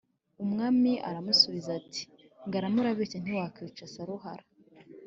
[0.43, 2.01] »Umwami aramusubiza ati
[2.47, 4.43] «Ngarama urabeshya ntiwakwica Saruhara!